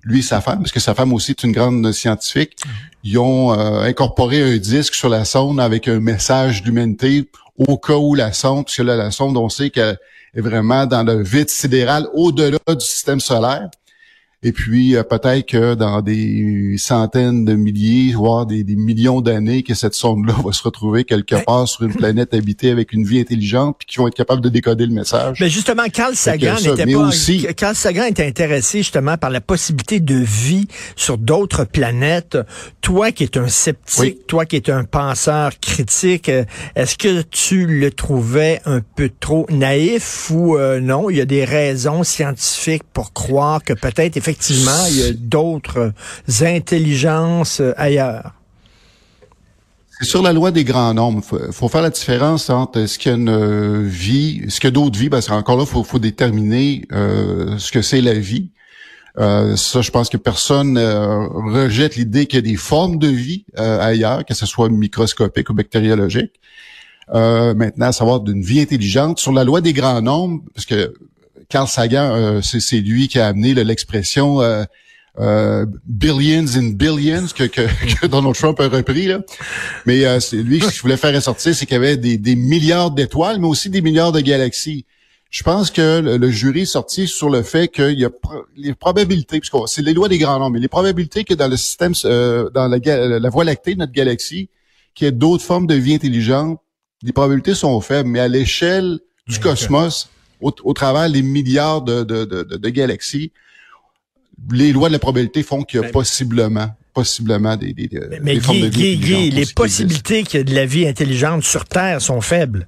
lui 0.02 0.18
et 0.20 0.22
sa 0.22 0.40
femme, 0.40 0.60
parce 0.60 0.72
que 0.72 0.80
sa 0.80 0.94
femme 0.94 1.12
aussi 1.12 1.32
est 1.32 1.44
une 1.44 1.52
grande 1.52 1.92
scientifique, 1.92 2.56
ils 3.04 3.18
ont 3.18 3.52
euh, 3.52 3.80
incorporé 3.80 4.42
un 4.42 4.56
disque 4.56 4.94
sur 4.94 5.10
la 5.10 5.26
sonde 5.26 5.60
avec 5.60 5.86
un 5.86 6.00
message 6.00 6.62
d'humanité 6.62 7.30
au 7.58 7.76
cas 7.76 7.96
où 7.96 8.14
la 8.14 8.32
sonde, 8.32 8.64
puisque 8.64 8.80
là, 8.80 8.96
la 8.96 9.10
sonde, 9.10 9.36
on 9.36 9.50
sait 9.50 9.68
qu'elle 9.68 9.98
est 10.34 10.40
vraiment 10.40 10.86
dans 10.86 11.02
le 11.02 11.22
vide 11.22 11.50
sidéral 11.50 12.08
au-delà 12.14 12.58
du 12.68 12.84
système 12.84 13.20
solaire. 13.20 13.68
Et 14.42 14.52
puis 14.52 14.96
euh, 14.96 15.02
peut-être 15.02 15.46
que 15.46 15.74
dans 15.74 16.00
des 16.00 16.76
centaines 16.78 17.44
de 17.44 17.52
milliers, 17.52 18.14
voire 18.14 18.46
des, 18.46 18.64
millions 18.64 19.20
d'années, 19.20 19.62
que 19.62 19.74
cette 19.74 19.92
sonde-là 19.92 20.34
va 20.42 20.52
se 20.52 20.62
retrouver 20.62 21.04
quelque 21.04 21.44
part 21.44 21.68
sur 21.68 21.82
une 21.82 21.94
planète 21.94 22.32
habitée 22.32 22.70
avec 22.70 22.94
une 22.94 23.04
vie 23.04 23.20
intelligente, 23.20 23.76
puis 23.78 23.86
qui 23.86 23.98
vont 23.98 24.08
être 24.08 24.14
capables 24.14 24.40
de 24.40 24.48
décoder 24.48 24.86
le 24.86 24.94
message. 24.94 25.38
Mais 25.42 25.50
justement, 25.50 25.82
Carl 25.92 26.16
Sagan 26.16 26.54
n'était 26.54 26.90
pas. 26.90 26.98
Aussi... 27.00 27.46
Carl 27.54 27.74
Sagan 27.74 28.04
était 28.04 28.26
intéressé 28.26 28.78
justement 28.78 29.18
par 29.18 29.28
la 29.28 29.42
possibilité 29.42 30.00
de 30.00 30.16
vie 30.16 30.68
sur 30.96 31.18
d'autres 31.18 31.64
planètes. 31.64 32.38
Toi 32.80 33.12
qui 33.12 33.24
es 33.24 33.36
un 33.36 33.48
sceptique, 33.48 34.26
toi 34.26 34.46
qui 34.46 34.56
es 34.56 34.70
un 34.70 34.84
penseur 34.84 35.52
critique, 35.60 36.30
euh, 36.30 36.44
est-ce 36.76 36.96
que 36.96 37.20
tu 37.22 37.66
le 37.66 37.90
trouvais 37.90 38.62
un 38.64 38.80
peu 38.80 39.10
trop 39.20 39.44
naïf 39.50 40.30
ou 40.30 40.56
euh, 40.56 40.80
non? 40.80 41.10
Il 41.10 41.18
y 41.18 41.20
a 41.20 41.26
des 41.26 41.44
raisons 41.44 42.04
scientifiques 42.04 42.84
pour 42.94 43.12
croire 43.12 43.62
que 43.62 43.74
peut-être 43.74 44.16
effectivement, 44.16 44.29
il 44.90 44.96
y 44.96 45.02
a 45.02 45.12
d'autres 45.12 45.92
intelligences 46.40 47.60
euh, 47.60 47.72
ailleurs. 47.76 48.34
C'est 49.98 50.06
sur 50.06 50.22
la 50.22 50.32
loi 50.32 50.50
des 50.50 50.64
grands 50.64 50.94
nombres. 50.94 51.22
Il 51.48 51.52
faut, 51.52 51.68
faire 51.68 51.82
la 51.82 51.90
différence 51.90 52.48
entre 52.48 52.86
ce 52.86 52.98
qu'il 52.98 53.10
y 53.10 53.14
a 53.14 53.18
une 53.18 53.28
euh, 53.28 53.82
vie, 53.84 54.44
ce 54.48 54.58
qu'il 54.58 54.68
y 54.68 54.68
a 54.68 54.70
d'autres 54.70 54.98
vies, 54.98 55.10
parce 55.10 55.28
qu'encore 55.28 55.58
là, 55.58 55.64
il 55.64 55.84
faut, 55.84 55.98
déterminer 55.98 56.86
euh, 56.92 57.58
ce 57.58 57.70
que 57.70 57.82
c'est 57.82 58.00
la 58.00 58.14
vie. 58.14 58.50
ça, 59.18 59.82
je 59.82 59.90
pense 59.90 60.08
que 60.08 60.16
personne 60.16 60.78
rejette 60.78 61.96
l'idée 61.96 62.24
qu'il 62.24 62.38
y 62.38 62.48
a 62.48 62.50
des 62.50 62.56
formes 62.56 62.98
de 62.98 63.08
vie 63.08 63.44
ailleurs, 63.56 64.24
que 64.24 64.32
ce 64.32 64.46
soit 64.46 64.70
microscopique 64.70 65.50
ou 65.50 65.54
bactériologique. 65.54 66.40
maintenant, 67.12 67.86
à 67.86 67.92
savoir 67.92 68.20
d'une 68.20 68.42
vie 68.42 68.60
intelligente, 68.60 69.18
sur 69.18 69.32
la 69.32 69.44
loi 69.44 69.60
des 69.60 69.74
grands 69.74 70.00
nombres, 70.00 70.42
parce 70.54 70.64
que 70.64 70.94
Carl 71.50 71.66
Sagan, 71.68 72.14
euh, 72.14 72.40
c'est 72.40 72.80
lui 72.80 73.08
qui 73.08 73.18
a 73.18 73.26
amené 73.26 73.52
l'expression 73.54 74.40
euh, 74.40 74.62
euh, 75.18 75.66
billions 75.84 76.46
in 76.56 76.70
billions 76.70 77.26
que, 77.34 77.44
que, 77.44 78.06
Donald 78.06 78.36
Trump 78.36 78.58
a 78.60 78.68
repris. 78.68 79.06
Là. 79.06 79.20
Mais 79.84 80.20
c'est 80.20 80.36
lui 80.36 80.60
ce 80.60 80.70
qu'il 80.70 80.80
voulait 80.80 80.96
faire 80.96 81.14
ressortir, 81.14 81.54
c'est 81.54 81.66
qu'il 81.66 81.74
y 81.74 81.76
avait 81.76 81.96
des, 81.96 82.36
milliards 82.36 82.92
d'étoiles, 82.92 83.40
mais 83.40 83.48
aussi 83.48 83.68
des 83.68 83.82
milliards 83.82 84.12
de 84.12 84.20
galaxies. 84.20 84.86
Je 85.30 85.42
pense 85.42 85.70
que 85.70 86.00
le, 86.00 86.30
jury 86.30 86.62
est 86.62 86.64
sorti 86.64 87.06
sur 87.06 87.30
le 87.30 87.42
fait 87.42 87.68
qu'il 87.68 87.98
y 87.98 88.04
a 88.04 88.10
les 88.56 88.74
probabilités, 88.74 89.40
puisque 89.40 89.56
c'est 89.66 89.82
les 89.82 89.92
lois 89.92 90.08
des 90.08 90.18
grands 90.18 90.38
nombres, 90.38 90.52
mais 90.52 90.60
les 90.60 90.68
probabilités 90.68 91.24
que 91.24 91.34
dans 91.34 91.48
le 91.48 91.56
système, 91.56 91.92
dans 92.02 92.68
la, 92.68 93.18
la 93.18 93.28
Voie 93.28 93.44
lactée, 93.44 93.74
notre 93.74 93.92
galaxie, 93.92 94.48
qu'il 94.94 95.04
y 95.04 95.08
ait 95.08 95.12
d'autres 95.12 95.44
formes 95.44 95.66
de 95.66 95.74
vie 95.74 95.94
intelligente, 95.94 96.60
les 97.02 97.12
probabilités 97.12 97.54
sont 97.54 97.80
faibles, 97.80 98.08
mais 98.08 98.20
à 98.20 98.28
l'échelle 98.28 98.98
du 99.28 99.38
cosmos, 99.38 100.08
au, 100.40 100.72
travers 100.72 101.10
des 101.10 101.22
milliards 101.22 101.82
de, 101.82 102.02
de, 102.02 102.24
de, 102.24 102.42
de, 102.42 102.68
galaxies, 102.68 103.32
les 104.50 104.72
lois 104.72 104.88
de 104.88 104.94
la 104.94 104.98
probabilité 104.98 105.42
font 105.42 105.62
qu'il 105.62 105.80
y 105.80 105.84
a 105.84 105.88
possiblement 105.88 106.70
possiblement 106.92 107.56
des, 107.56 107.72
des, 107.72 107.88
mais, 108.20 108.34
des 108.34 108.40
formes 108.40 108.60
de 108.60 108.66
vie 108.66 109.30
les 109.30 109.46
possibilités 109.46 110.24
qu'il 110.24 110.38
y 110.38 110.40
ait 110.40 110.44
de 110.44 110.54
la 110.54 110.66
vie 110.66 110.88
intelligente 110.88 111.44
sur 111.44 111.64
Terre 111.64 112.00
sont 112.00 112.20
faibles. 112.20 112.66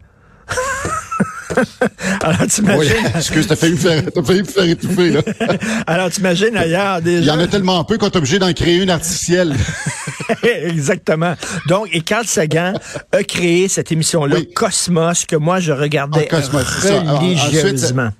Alors, 2.20 2.46
t'imagines. 2.46 2.92
Oui, 3.04 3.10
excuse, 3.14 3.46
t'as 3.46 3.56
failli 3.56 3.74
me 3.74 3.78
faire, 3.78 4.02
t'as 4.12 4.22
failli 4.22 4.40
me 4.40 4.46
faire 4.46 4.64
étouffer, 4.64 5.10
là. 5.10 5.20
Alors, 5.86 6.10
t'imagines 6.10 6.56
ailleurs 6.56 7.00
déjà. 7.00 7.20
Il 7.20 7.26
y 7.26 7.30
en 7.30 7.38
a 7.38 7.46
tellement 7.46 7.82
peu 7.84 7.98
qu'on 7.98 8.06
est 8.06 8.16
obligé 8.16 8.38
d'en 8.38 8.52
créer 8.52 8.76
une 8.76 8.90
artificielle. 8.90 9.54
Exactement. 10.42 11.34
Donc, 11.68 11.88
et 11.92 12.00
Carl 12.00 12.26
Sagan 12.26 12.74
a 13.12 13.22
créé 13.22 13.68
cette 13.68 13.92
émission-là, 13.92 14.38
Cosmos, 14.54 15.26
que 15.26 15.36
moi, 15.36 15.60
je 15.60 15.72
regardais 15.72 16.28
ah, 16.30 17.18
religieusement. 17.18 18.10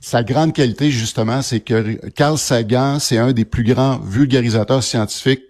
sa 0.00 0.22
grande 0.22 0.52
qualité, 0.52 0.90
justement, 0.90 1.42
c'est 1.42 1.60
que 1.60 1.98
Carl 2.10 2.38
Sagan, 2.38 2.98
c'est 2.98 3.18
un 3.18 3.32
des 3.32 3.44
plus 3.44 3.64
grands 3.64 3.98
vulgarisateurs 3.98 4.82
scientifiques 4.82 5.42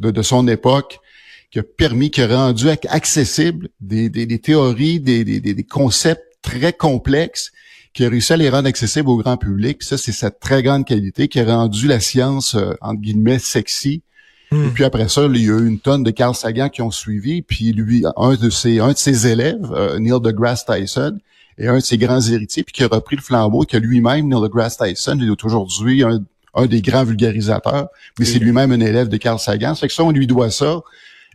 de, 0.00 0.10
de 0.10 0.22
son 0.22 0.46
époque 0.48 1.00
qui 1.50 1.58
a 1.58 1.62
permis, 1.62 2.10
qui 2.10 2.20
a 2.20 2.26
rendu 2.26 2.68
accessible 2.68 3.68
des, 3.80 4.08
des, 4.10 4.26
des 4.26 4.38
théories, 4.38 5.00
des, 5.00 5.24
des, 5.24 5.40
des, 5.40 5.64
concepts 5.64 6.38
très 6.42 6.72
complexes, 6.72 7.52
qui 7.94 8.04
a 8.04 8.08
réussi 8.08 8.32
à 8.32 8.36
les 8.36 8.50
rendre 8.50 8.68
accessibles 8.68 9.08
au 9.08 9.16
grand 9.16 9.36
public. 9.36 9.82
Ça, 9.82 9.96
c'est 9.96 10.12
sa 10.12 10.30
très 10.30 10.62
grande 10.62 10.84
qualité 10.84 11.28
qui 11.28 11.40
a 11.40 11.44
rendu 11.44 11.86
la 11.86 12.00
science, 12.00 12.54
euh, 12.54 12.74
entre 12.80 13.00
guillemets, 13.00 13.38
sexy. 13.38 14.02
Hmm. 14.50 14.66
Et 14.66 14.68
puis 14.68 14.84
après 14.84 15.08
ça, 15.08 15.26
il 15.26 15.42
y 15.42 15.50
a 15.50 15.58
eu 15.58 15.66
une 15.66 15.80
tonne 15.80 16.02
de 16.02 16.10
Carl 16.10 16.34
Sagan 16.34 16.68
qui 16.68 16.82
ont 16.82 16.90
suivi. 16.90 17.42
Puis 17.42 17.72
lui, 17.72 18.04
un 18.16 18.34
de 18.34 18.50
ses, 18.50 18.78
un 18.78 18.92
de 18.92 18.98
ses 18.98 19.26
élèves, 19.26 19.72
euh, 19.72 19.98
Neil 19.98 20.20
deGrasse 20.20 20.66
Tyson, 20.66 21.18
est 21.56 21.66
un 21.66 21.76
de 21.76 21.82
ses 21.82 21.98
grands 21.98 22.20
héritiers, 22.20 22.62
puis 22.62 22.72
qui 22.72 22.84
a 22.84 22.88
repris 22.88 23.16
le 23.16 23.22
flambeau, 23.22 23.64
que 23.64 23.76
lui-même, 23.76 24.28
Neil 24.28 24.40
deGrasse 24.40 24.76
Tyson, 24.76 25.18
est 25.20 25.44
aujourd'hui 25.44 26.04
un, 26.04 26.22
un 26.54 26.66
des 26.66 26.82
grands 26.82 27.04
vulgarisateurs, 27.04 27.88
mais 28.18 28.24
c'est 28.24 28.38
lui-même 28.38 28.70
un 28.70 28.80
élève 28.80 29.08
de 29.08 29.16
Carl 29.16 29.38
Sagan. 29.38 29.74
Ça 29.74 29.80
fait 29.80 29.88
que 29.88 29.94
ça, 29.94 30.04
on 30.04 30.12
lui 30.12 30.26
doit 30.26 30.50
ça 30.50 30.82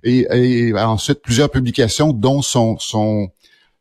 et, 0.04 0.74
ensuite 0.76 1.22
plusieurs 1.22 1.50
publications, 1.50 2.14
dont 2.14 2.42
son, 2.42 2.78
son, 2.80 3.30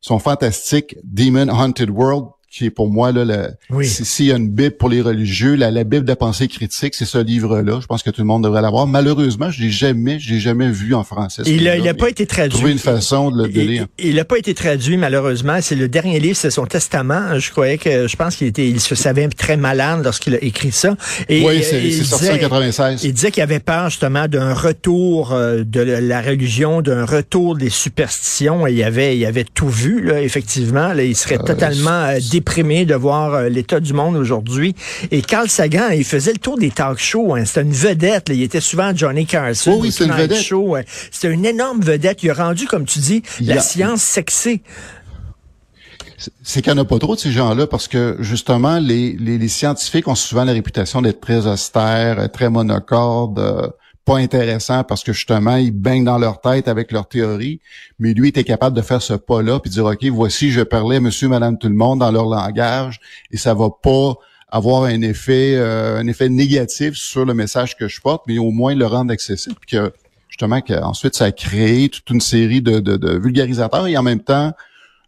son 0.00 0.19
fantastique 0.19 0.97
Demon 1.05 1.49
Haunted 1.49 1.91
World, 1.91 2.26
qui 2.52 2.66
est 2.66 2.71
pour 2.71 2.90
moi 2.90 3.12
là, 3.12 3.25
le, 3.25 3.82
s'il 3.82 4.26
y 4.26 4.32
a 4.32 4.37
une 4.37 4.50
Bible 4.50 4.76
pour 4.76 4.90
les 4.90 5.00
religieux, 5.00 5.54
la, 5.54 5.71
la 5.71 5.85
Bible 5.85 6.04
de 6.04 6.11
la 6.11 6.16
pensée 6.16 6.49
critique, 6.49 6.94
c'est 6.94 7.06
ce 7.06 7.16
livre-là. 7.16 7.78
Je 7.80 7.87
pense 7.87 8.02
que 8.02 8.11
tout 8.11 8.21
le 8.21 8.26
monde 8.26 8.44
devrait 8.44 8.61
l'avoir. 8.61 8.87
Malheureusement, 8.87 9.50
je 9.50 9.62
l'ai 9.62 9.71
jamais, 9.71 10.18
j'ai 10.18 10.38
jamais 10.38 10.71
vu 10.71 10.94
en 10.94 11.02
français. 11.02 11.42
Il 11.47 11.66
a, 11.66 11.78
il 11.78 11.88
a 11.88 11.94
pas 11.94 12.11
été 12.11 12.26
traduit. 12.26 12.59
Trouver 12.59 12.73
une 12.73 12.78
façon 12.78 13.30
de 13.30 13.44
le 13.44 13.49
lire. 13.49 13.87
Il 13.99 14.16
n'a 14.16 14.26
pas 14.26 14.37
été 14.37 14.52
traduit 14.52 14.99
malheureusement. 14.99 15.59
C'est 15.62 15.76
le 15.76 15.88
dernier 15.88 16.21
livre, 16.21 16.37
c'est 16.37 16.50
son 16.50 16.66
testament. 16.66 17.38
Je 17.38 17.50
croyais 17.50 17.78
que, 17.78 18.06
je 18.06 18.16
pense 18.16 18.37
qu'il 18.37 18.49
était, 18.49 18.68
il 18.68 18.80
se 18.80 18.94
savait 18.94 19.28
très 19.28 19.56
malade 19.56 20.04
lorsqu'il 20.04 20.35
a 20.35 20.44
écrit 20.44 20.73
ça. 20.73 20.94
Et, 21.30 21.42
oui, 21.47 21.62
c'est 21.62 21.90
sorti 22.04 22.30
en 22.30 22.38
96. 22.38 23.02
Il 23.04 23.14
disait 23.14 23.30
qu'il 23.30 23.42
avait 23.42 23.61
peur 23.61 23.88
justement 23.88 24.28
d'un 24.28 24.52
retour 24.52 25.32
euh, 25.32 25.64
de 25.64 25.80
la 25.80 26.21
religion, 26.21 26.82
d'un 26.82 27.06
retour 27.06 27.56
des 27.56 27.71
superstitions. 27.71 28.66
Et 28.66 28.73
il 28.73 28.82
avait, 28.82 29.16
il 29.16 29.25
avait 29.25 29.44
tout 29.44 29.71
vu 29.71 30.02
là, 30.02 30.21
effectivement. 30.21 30.92
Là, 30.92 31.02
il 31.02 31.16
serait 31.16 31.40
euh, 31.40 31.44
totalement 31.44 31.90
euh, 31.90 32.18
déprimé 32.42 32.84
de 32.84 32.94
voir 32.94 33.34
euh, 33.34 33.49
l'état 33.49 33.78
du 33.78 33.92
monde 33.92 34.16
aujourd'hui. 34.16 34.75
Et 35.12 35.22
Carl 35.22 35.49
Sagan, 35.49 35.90
il 35.90 36.04
faisait 36.04 36.32
le 36.32 36.38
tour 36.38 36.58
des 36.58 36.70
talk 36.70 36.99
shows. 36.99 37.34
Hein. 37.34 37.44
C'était 37.44 37.62
une 37.62 37.72
vedette. 37.72 38.30
Il 38.30 38.42
était 38.42 38.61
souvent 38.61 38.92
Johnny 38.94 39.26
Carson. 39.26 39.75
Oh 39.76 39.80
oui, 39.80 39.92
c'est 39.92 40.04
une 40.04 40.12
vedette. 40.12 40.42
Show. 40.42 40.76
C'était 41.11 41.32
une 41.32 41.46
énorme 41.46 41.80
vedette. 41.80 42.22
Il 42.25 42.30
a 42.30 42.34
rendu, 42.34 42.66
comme 42.66 42.84
tu 42.84 42.99
dis, 42.99 43.22
la 43.40 43.61
science 43.61 44.02
sexée 44.02 44.62
c'est 46.44 46.62
qu'il 46.62 46.72
n'y 46.72 46.78
en 46.78 46.82
a 46.82 46.87
pas 46.87 47.00
trop 47.00 47.16
de 47.16 47.20
ces 47.20 47.32
gens-là 47.32 47.66
parce 47.66 47.88
que 47.88 48.16
justement, 48.20 48.78
les, 48.78 49.14
les, 49.14 49.49
scientifiques 49.49 50.06
ont 50.06 50.14
souvent 50.14 50.44
la 50.44 50.52
réputation 50.52 51.02
d'être 51.02 51.20
très 51.20 51.49
austères, 51.49 52.30
très 52.30 52.49
monocordes, 52.49 53.72
pas 54.04 54.18
intéressants 54.18 54.85
parce 54.85 55.02
que 55.02 55.12
justement, 55.12 55.56
ils 55.56 55.71
baignent 55.71 56.04
dans 56.04 56.18
leur 56.18 56.40
tête 56.40 56.68
avec 56.68 56.92
leur 56.92 57.09
théorie. 57.09 57.61
Mais 57.99 58.14
lui 58.14 58.28
était 58.28 58.44
capable 58.44 58.76
de 58.76 58.82
faire 58.82 59.02
ce 59.02 59.14
pas-là 59.14 59.61
puis 59.61 59.71
dire, 59.71 59.85
OK, 59.85 60.04
voici, 60.06 60.50
je 60.50 60.61
parlais 60.61 61.00
monsieur, 61.00 61.28
madame, 61.28 61.59
tout 61.59 61.68
le 61.68 61.75
monde 61.75 62.00
dans 62.00 62.11
leur 62.11 62.26
langage 62.26 63.00
et 63.30 63.37
ça 63.37 63.54
va 63.54 63.68
pas 63.71 64.14
avoir 64.49 64.85
un 64.85 65.00
effet 65.00 65.54
euh, 65.56 65.99
un 65.99 66.06
effet 66.06 66.28
négatif 66.28 66.94
sur 66.94 67.25
le 67.25 67.32
message 67.32 67.76
que 67.76 67.88
je 67.88 68.00
porte, 68.00 68.25
mais 68.26 68.38
au 68.38 68.50
moins 68.50 68.75
le 68.75 68.87
rendre 68.87 69.12
accessible. 69.12 69.56
Puis 69.61 69.78
que 69.78 69.92
justement, 70.28 70.61
qu'ensuite, 70.61 71.14
ça 71.14 71.26
a 71.26 71.32
créé 71.32 71.88
toute 71.88 72.09
une 72.11 72.21
série 72.21 72.61
de, 72.62 72.80
de, 72.80 72.97
de 72.97 73.18
vulgarisateurs 73.18 73.87
et 73.87 73.97
en 73.97 74.02
même 74.02 74.21
temps, 74.21 74.52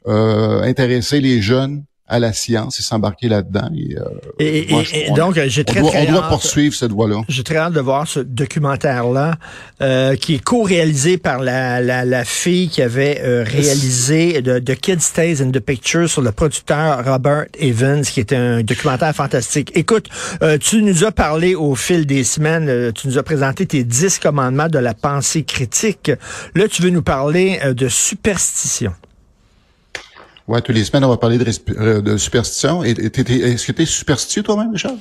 euh, 0.06 0.62
intéresser 0.62 1.20
les 1.20 1.40
jeunes 1.40 1.84
à 2.06 2.18
la 2.18 2.34
science 2.34 2.78
et 2.78 2.82
s'embarquer 2.82 3.28
là-dedans. 3.28 3.70
Et, 3.72 3.96
euh, 3.98 5.14
donc, 5.14 5.40
j'ai 5.46 5.64
très, 5.64 5.80
on 5.80 5.84
doit, 5.84 5.90
très 5.92 6.08
on 6.08 6.12
doit 6.12 6.28
poursuivre 6.28 6.74
cette 6.74 6.92
voie-là. 6.92 7.22
J'ai 7.28 7.42
très 7.42 7.56
hâte 7.56 7.72
de 7.72 7.80
voir 7.80 8.06
ce 8.06 8.20
documentaire-là, 8.20 9.36
euh, 9.80 10.14
qui 10.14 10.34
est 10.34 10.44
co-réalisé 10.44 11.16
par 11.16 11.40
la, 11.40 11.80
la, 11.80 12.04
la, 12.04 12.24
fille 12.24 12.68
qui 12.68 12.82
avait 12.82 13.22
euh, 13.22 13.42
réalisé 13.42 14.42
The, 14.42 14.62
the 14.62 14.74
Kid 14.74 15.00
Stays 15.00 15.42
in 15.42 15.50
the 15.50 15.60
Picture 15.60 16.08
sur 16.08 16.20
le 16.20 16.30
producteur 16.32 17.02
Robert 17.04 17.46
Evans, 17.58 18.02
qui 18.02 18.20
est 18.20 18.34
un 18.34 18.62
documentaire 18.62 19.14
fantastique. 19.14 19.72
Écoute, 19.74 20.08
euh, 20.42 20.58
tu 20.58 20.82
nous 20.82 21.04
as 21.04 21.12
parlé 21.12 21.54
au 21.54 21.74
fil 21.74 22.04
des 22.04 22.24
semaines, 22.24 22.68
euh, 22.68 22.92
tu 22.92 23.08
nous 23.08 23.16
as 23.16 23.22
présenté 23.22 23.64
tes 23.64 23.82
dix 23.82 24.18
commandements 24.18 24.68
de 24.68 24.78
la 24.78 24.92
pensée 24.92 25.42
critique. 25.44 26.12
Là, 26.54 26.68
tu 26.68 26.82
veux 26.82 26.90
nous 26.90 27.02
parler 27.02 27.60
de 27.74 27.88
superstition. 27.88 28.92
Ouais, 30.46 30.60
tous 30.60 30.72
les 30.72 30.84
semaines, 30.84 31.04
on 31.04 31.08
va 31.08 31.16
parler 31.16 31.38
de, 31.38 31.46
euh, 31.78 32.02
de 32.02 32.16
superstition. 32.16 32.84
Est-ce 32.84 33.66
que 33.66 33.72
tu 33.72 33.82
es 33.82 33.86
superstitieux 33.86 34.42
toi-même, 34.42 34.72
Richard? 34.72 34.94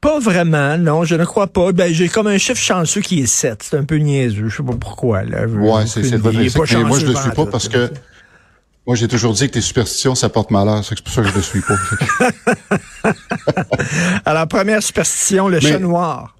Pas 0.00 0.18
vraiment, 0.18 0.76
non, 0.78 1.04
je 1.04 1.14
ne 1.14 1.24
crois 1.24 1.46
pas. 1.46 1.72
Ben, 1.72 1.92
j'ai 1.92 2.08
comme 2.08 2.26
un 2.26 2.38
chiffre 2.38 2.60
chanceux 2.60 3.02
qui 3.02 3.20
est 3.20 3.26
7. 3.26 3.62
C'est 3.62 3.76
un 3.76 3.84
peu 3.84 3.96
niaiseux. 3.96 4.48
Je 4.48 4.56
sais 4.56 4.62
pas 4.62 4.74
pourquoi, 4.74 5.22
là. 5.22 5.46
Ouais, 5.46 5.86
c'est 5.86 6.02
c'est 6.02 6.16
vrai. 6.16 6.32
Moi, 6.32 6.98
je 6.98 7.06
le 7.06 7.14
suis 7.14 7.30
pas 7.30 7.46
parce 7.46 7.68
que 7.68 7.90
moi, 8.84 8.96
j'ai 8.96 9.06
toujours 9.06 9.32
dit 9.32 9.46
que 9.46 9.52
tes 9.52 9.60
superstitions, 9.60 10.16
ça 10.16 10.28
porte 10.28 10.50
malheur. 10.50 10.84
C'est 10.84 11.00
pour 11.00 11.14
ça 11.14 11.22
que 11.22 11.28
je 11.28 11.34
le 11.34 11.42
suis 11.42 11.60
pas. 11.60 11.76
Alors, 14.24 14.48
première 14.48 14.82
superstition, 14.82 15.46
le 15.46 15.60
chat 15.60 15.78
noir. 15.78 16.34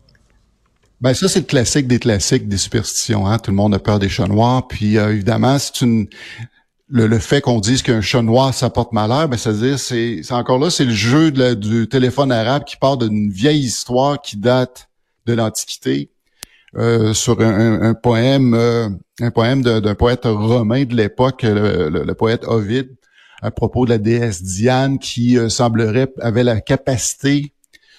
Ben 1.01 1.15
ça, 1.15 1.29
c'est 1.29 1.41
le 1.41 1.47
classique 1.47 1.89
des 1.89 1.99
classiques 1.99 2.49
des 2.49 2.57
superstitions. 2.57 3.27
Hein? 3.27 3.39
Tout 3.39 3.51
le 3.51 3.57
monde 3.57 3.75
a 3.75 3.81
peur 3.81 3.99
des 3.99 4.09
chats 4.09 4.29
noirs. 4.29 4.67
Puis 4.69 4.99
euh, 4.99 5.13
évidemment, 5.13 5.59
c'est 5.59 5.81
une 5.81 6.07
le, 6.93 7.19
fait 7.19 7.41
qu'on 7.41 7.59
dise 7.59 7.83
qu'un 7.83 8.03
chat 8.03 8.23
noir, 8.23 8.53
ça 8.53 8.69
porte 8.69 8.93
malheur, 8.93 9.29
ben, 9.29 9.39
c'est-à-dire, 9.39 9.79
c'est, 9.79 10.21
encore 10.31 10.59
là, 10.59 10.69
c'est 10.71 10.85
le 10.85 10.93
jeu 10.93 11.31
du 11.57 11.89
téléphone 11.89 12.31
arabe 12.31 12.65
qui 12.65 12.77
part 12.77 12.99
d'une 12.99 13.31
vieille 13.31 13.61
histoire 13.61 14.21
qui 14.21 14.37
date 14.37 14.91
de 15.27 15.33
l'Antiquité, 15.33 16.11
euh, 16.77 17.15
sur 17.15 17.41
un, 17.41 17.95
poème, 17.95 18.55
euh, 18.55 18.89
un 19.21 19.31
poème 19.31 19.63
d'un 19.63 19.95
poète 19.95 20.25
romain 20.25 20.85
de 20.85 20.95
l'époque, 20.95 21.43
le, 21.45 22.13
poète 22.13 22.45
Ovide, 22.47 22.95
à 23.41 23.51
propos 23.51 23.85
de 23.85 23.91
la 23.91 23.99
déesse 23.99 24.43
Diane 24.43 24.99
qui 24.99 25.37
euh, 25.37 25.49
semblerait 25.49 26.13
avait 26.21 26.45
la 26.45 26.61
capacité 26.61 27.53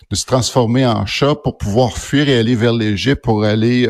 de 0.10 0.16
se 0.16 0.26
transformer 0.26 0.86
en 0.86 1.06
chat 1.06 1.36
pour 1.36 1.58
pouvoir 1.58 1.98
fuir 1.98 2.30
et 2.30 2.38
aller 2.38 2.56
vers 2.56 2.74
l'Égypte 2.74 3.24
pour 3.24 3.44
aller 3.44 3.90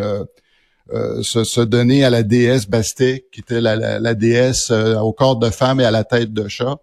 euh, 0.91 1.23
se, 1.23 1.61
donner 1.61 2.03
à 2.03 2.09
la 2.09 2.23
déesse 2.23 2.67
Bastet, 2.67 3.25
qui 3.31 3.39
était 3.39 3.61
la, 3.61 4.13
déesse 4.15 4.69
euh, 4.69 4.99
au 4.99 5.13
corps 5.13 5.37
de 5.37 5.49
femme 5.49 5.79
et 5.79 5.85
à 5.85 5.91
la 5.91 6.03
tête 6.03 6.33
de 6.33 6.49
chat. 6.49 6.75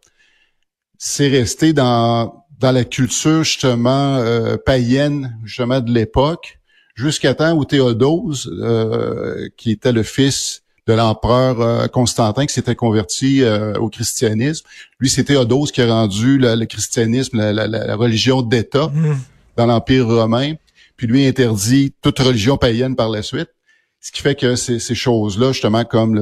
C'est 0.96 1.28
resté 1.28 1.74
dans, 1.74 2.44
dans 2.58 2.72
la 2.72 2.84
culture 2.84 3.44
justement 3.44 4.16
euh, 4.16 4.56
païenne 4.56 5.36
justement 5.44 5.80
de 5.80 5.92
l'époque, 5.92 6.60
jusqu'à 6.94 7.34
temps 7.34 7.52
où 7.52 7.66
Théodose, 7.66 8.50
qui 9.58 9.70
était 9.70 9.92
le 9.92 10.02
fils 10.02 10.62
de 10.86 10.94
l'empereur 10.94 11.90
Constantin 11.90 12.46
qui 12.46 12.54
s'était 12.54 12.74
converti 12.74 13.42
au 13.78 13.88
christianisme. 13.88 14.66
Lui, 14.98 15.08
c'est 15.08 15.24
Théodose 15.24 15.72
qui 15.72 15.82
a 15.82 15.86
rendu 15.86 16.38
le, 16.38 16.64
christianisme 16.64 17.38
la, 17.52 17.96
religion 17.96 18.42
d'État 18.42 18.88
mmh. 18.88 19.14
dans 19.56 19.66
l'Empire 19.66 20.06
romain. 20.06 20.54
Puis 20.96 21.06
lui 21.06 21.26
interdit 21.26 21.94
toute 22.02 22.18
religion 22.18 22.58
païenne 22.58 22.96
par 22.96 23.08
la 23.08 23.22
suite. 23.22 23.48
Ce 24.02 24.12
qui 24.12 24.22
fait 24.22 24.34
que 24.34 24.56
ces, 24.56 24.78
ces 24.78 24.94
choses-là, 24.94 25.52
justement, 25.52 25.84
comme 25.84 26.16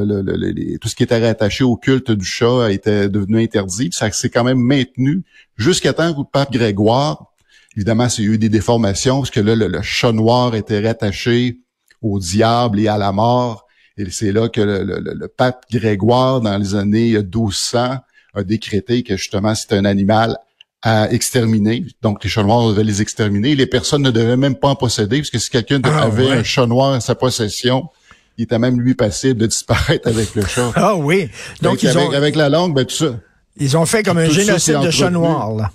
tout 0.81 0.89
ce 0.89 0.97
qui 0.97 1.05
était 1.05 1.25
rattaché 1.25 1.63
au 1.63 1.77
culte 1.77 2.11
du 2.11 2.25
chat 2.25 2.73
était 2.73 3.09
devenu 3.09 3.41
interdit. 3.41 3.91
Ça 3.93 4.11
s'est 4.11 4.31
quand 4.31 4.43
même 4.43 4.59
maintenu 4.59 5.23
jusqu'à 5.57 5.93
temps 5.93 6.13
que 6.13 6.19
le 6.19 6.25
pape 6.25 6.53
Grégoire, 6.53 7.33
évidemment, 7.77 8.09
il 8.19 8.25
y 8.25 8.29
a 8.29 8.31
eu 8.33 8.39
des 8.39 8.49
déformations, 8.49 9.21
parce 9.21 9.31
que 9.31 9.39
là, 9.39 9.55
le, 9.55 9.83
chat 9.83 10.11
noir 10.11 10.57
était 10.57 10.85
rattaché 10.85 11.61
au 12.03 12.19
diable 12.19 12.81
et 12.81 12.89
à 12.89 12.99
la 12.99 13.13
mort. 13.13 13.67
Et 13.97 14.11
c'est 14.11 14.33
là 14.33 14.49
que 14.49 14.61
le, 14.61 15.29
pape 15.29 15.65
Grégoire, 15.71 16.41
dans 16.41 16.59
les 16.59 16.75
années 16.75 17.13
1200, 17.13 17.99
a 18.35 18.43
décrété 18.43 19.05
que 19.05 19.17
justement, 19.17 19.55
c'est 19.55 19.73
un 19.73 19.85
animal 19.85 20.37
à 20.83 21.11
exterminer. 21.11 21.85
Donc, 22.03 22.23
les 22.23 22.31
chats 22.31 22.43
noirs 22.43 22.69
devaient 22.69 22.85
les 22.85 23.03
exterminer. 23.03 23.55
Les 23.55 23.67
personnes 23.67 24.03
ne 24.03 24.11
devaient 24.11 24.37
même 24.37 24.55
pas 24.55 24.69
en 24.69 24.77
posséder, 24.77 25.19
parce 25.19 25.31
que 25.31 25.39
si 25.39 25.51
quelqu'un 25.51 25.81
ah, 25.85 26.03
avait 26.03 26.31
un 26.31 26.45
chat 26.45 26.67
noir 26.67 26.95
à 26.95 27.01
sa 27.01 27.15
possession, 27.15 27.89
il 28.37 28.45
était 28.45 28.59
même 28.59 28.81
lui 28.81 28.95
passible 28.95 29.41
de 29.41 29.47
disparaître 29.47 30.09
avec 30.09 30.35
le 30.35 30.45
chat. 30.47 30.73
Ah 30.77 30.95
oui. 30.95 31.29
Donc, 31.63 31.83
ils 31.83 31.89
avec, 31.89 32.09
ont... 32.09 32.13
avec 32.13 32.37
la 32.37 32.49
langue, 32.49 32.75
ben 32.75 32.85
tout 32.85 32.95
ça. 32.95 33.17
Ils 33.57 33.77
ont 33.77 33.87
fait 33.87 34.05
comme 34.05 34.19
un 34.19 34.29
génocide 34.29 34.81
de 34.81 34.91
chats 34.91 35.11
noirs, 35.11 35.55
là. 35.55 35.71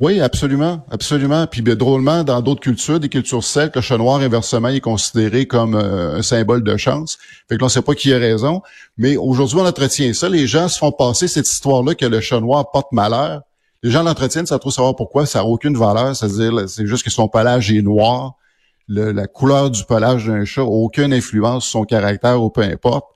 Oui, 0.00 0.20
absolument, 0.20 0.86
absolument. 0.92 1.48
Puis 1.48 1.60
bien, 1.60 1.74
drôlement, 1.74 2.22
dans 2.22 2.40
d'autres 2.40 2.60
cultures, 2.60 3.00
des 3.00 3.08
cultures 3.08 3.42
celtes, 3.42 3.74
le 3.74 3.82
chat 3.82 3.98
noir 3.98 4.20
inversement 4.20 4.68
est 4.68 4.80
considéré 4.80 5.46
comme 5.46 5.74
euh, 5.74 6.18
un 6.18 6.22
symbole 6.22 6.62
de 6.62 6.76
chance. 6.76 7.18
Fait 7.48 7.56
que 7.56 7.62
là, 7.62 7.66
on 7.66 7.68
sait 7.68 7.82
pas 7.82 7.96
qui 7.96 8.14
a 8.14 8.18
raison. 8.18 8.62
Mais 8.96 9.16
aujourd'hui, 9.16 9.56
on 9.58 9.66
entretient 9.66 10.12
ça. 10.12 10.28
Les 10.28 10.46
gens 10.46 10.68
se 10.68 10.78
font 10.78 10.92
passer 10.92 11.26
cette 11.26 11.50
histoire-là 11.50 11.96
que 11.96 12.06
le 12.06 12.20
chat 12.20 12.38
noir 12.38 12.70
porte 12.70 12.92
malheur 12.92 13.42
les 13.82 13.90
gens 13.90 14.02
l'entretiennent 14.02 14.46
sans 14.46 14.58
trop 14.58 14.70
savoir 14.70 14.96
pourquoi, 14.96 15.26
ça 15.26 15.40
n'a 15.40 15.44
aucune 15.44 15.76
valeur, 15.76 16.14
c'est-à-dire 16.14 16.68
c'est 16.68 16.86
juste 16.86 17.04
que 17.04 17.10
son 17.10 17.28
pelage 17.28 17.72
est 17.72 17.82
noir, 17.82 18.34
la 18.88 19.26
couleur 19.26 19.70
du 19.70 19.84
pelage 19.84 20.26
d'un 20.26 20.44
chat 20.44 20.62
aucune 20.62 21.12
influence 21.12 21.64
sur 21.64 21.80
son 21.80 21.84
caractère 21.84 22.42
ou 22.42 22.50
peu 22.50 22.62
importe. 22.62 23.06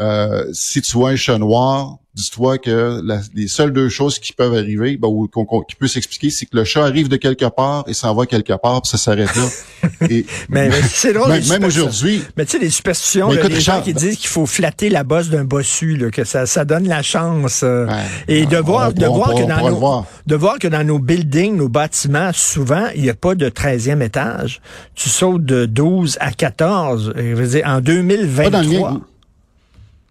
Euh, 0.00 0.44
si 0.52 0.82
tu 0.82 0.92
vois 0.92 1.10
un 1.10 1.16
chat 1.16 1.38
noir, 1.38 1.98
dis-toi 2.16 2.56
que 2.56 3.02
les 3.34 3.46
seules 3.46 3.72
deux 3.72 3.90
choses 3.90 4.18
qui 4.18 4.32
peuvent 4.32 4.54
arriver, 4.54 4.96
ben, 4.96 5.08
ou 5.08 5.28
qui 5.68 5.76
peut 5.76 5.86
s'expliquer, 5.86 6.30
c'est 6.30 6.46
que 6.46 6.56
le 6.56 6.64
chat 6.64 6.82
arrive 6.82 7.08
de 7.08 7.16
quelque 7.16 7.44
part 7.44 7.84
et 7.86 7.92
s'en 7.92 8.14
va 8.14 8.24
quelque 8.24 8.54
part, 8.54 8.80
puis 8.82 8.90
ça 8.90 8.96
s'arrête 8.96 9.34
là. 9.36 9.88
et, 10.10 10.24
mais, 10.48 10.70
c'est 10.88 11.12
drôle. 11.12 11.28
Même, 11.28 11.64
aujourd'hui. 11.64 12.22
Mais 12.36 12.46
tu 12.46 12.52
sais, 12.52 12.58
les 12.58 12.70
superstitions, 12.70 13.30
les 13.30 13.60
gens 13.60 13.82
qui 13.82 13.92
disent 13.92 14.16
qu'il 14.16 14.30
faut 14.30 14.46
flatter 14.46 14.88
la 14.88 15.04
bosse 15.04 15.28
d'un 15.28 15.44
bossu, 15.44 15.96
là, 15.96 16.10
que 16.10 16.24
ça, 16.24 16.46
ça 16.46 16.64
donne 16.64 16.88
la 16.88 17.02
chance. 17.02 17.60
Euh, 17.62 17.86
et 18.28 18.46
de 18.46 18.56
voir, 18.56 18.94
de 18.94 19.06
voir 19.06 19.34
que 19.34 19.46
dans 19.46 19.70
nos, 19.70 20.04
de 20.26 20.34
voir 20.34 20.58
que 20.58 20.68
dans 20.68 20.84
nos 20.84 20.98
buildings, 20.98 21.56
nos 21.56 21.68
bâtiments, 21.68 22.30
souvent, 22.32 22.86
il 22.94 23.02
n'y 23.02 23.10
a 23.10 23.14
pas 23.14 23.34
de 23.34 23.50
13e 23.50 24.02
étage. 24.02 24.62
Tu 24.94 25.10
sautes 25.10 25.44
de 25.44 25.66
12 25.66 26.16
à 26.20 26.32
14. 26.32 27.12
Je 27.14 27.34
veux 27.34 27.46
dire, 27.46 27.64
en 27.66 27.80
2023 27.80 29.00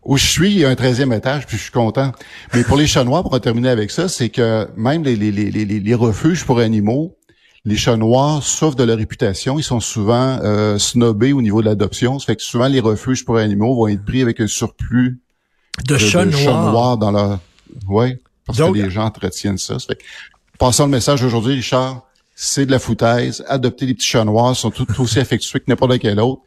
où 0.06 0.18
je 0.18 0.26
suis, 0.26 0.52
il 0.52 0.60
y 0.60 0.66
a 0.66 0.70
un 0.70 0.76
13e 0.76 1.16
étage, 1.16 1.48
puis 1.48 1.58
je 1.58 1.64
suis 1.64 1.72
content. 1.72 2.12
Mais 2.54 2.64
pour 2.64 2.78
les 2.78 2.86
chats 2.86 3.04
noirs, 3.04 3.24
pour 3.24 3.40
terminer 3.42 3.70
avec 3.70 3.90
ça, 3.90 4.08
c'est 4.08 4.30
que 4.30 4.68
même 4.78 5.04
les, 5.04 5.16
les, 5.16 5.32
les, 5.32 5.50
les, 5.66 5.96
refuges 5.96 6.46
pour 6.46 6.60
animaux, 6.60 7.18
les 7.66 7.76
chats 7.76 7.98
noirs 7.98 8.44
souffrent 8.44 8.76
de 8.76 8.84
leur 8.84 8.98
réputation. 8.98 9.58
Ils 9.58 9.64
sont 9.64 9.80
souvent 9.80 10.40
euh, 10.44 10.78
snobés 10.78 11.34
au 11.34 11.42
niveau 11.42 11.62
de 11.62 11.66
l'adoption. 11.66 12.20
Ça 12.20 12.28
fait 12.28 12.36
que 12.36 12.44
souvent, 12.44 12.68
les 12.68 12.80
refuges 12.80 13.26
pour 13.26 13.38
animaux 13.38 13.76
vont 13.76 13.88
être 13.88 14.06
pris 14.06 14.22
avec 14.22 14.40
un 14.40 14.48
surplus 14.48 15.20
de, 15.88 15.98
chats, 15.98 16.26
noirs. 16.26 16.98
dans 16.98 17.12
leur... 17.12 17.40
Oui, 17.90 18.18
parce 18.46 18.60
que 18.60 18.74
les 18.74 18.92
gens 18.92 19.06
entretiennent 19.06 19.58
ça. 19.58 19.80
ça 19.80 19.88
fait 19.88 19.96
que, 19.96 20.04
passons 20.60 20.86
le 20.86 20.92
message 20.92 21.24
aujourd'hui, 21.24 21.56
Richard, 21.56 22.04
c'est 22.36 22.68
de 22.68 22.72
la 22.72 22.80
foutaise. 22.80 23.44
Adopter 23.48 23.88
des 23.88 23.96
petits 23.96 24.08
chats 24.08 24.24
noirs 24.24 24.56
sont 24.56 24.70
tout 24.70 24.86
aussi 25.02 25.20
affectueux 25.20 25.58
que 25.58 25.66
n'importe 25.68 25.98
quel 25.98 26.20
autre. 26.20 26.44